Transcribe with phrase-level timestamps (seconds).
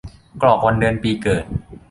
[0.41, 1.45] กรอกวันเดือนปีเกิด